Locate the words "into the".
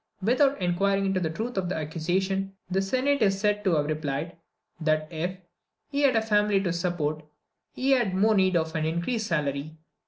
1.05-1.29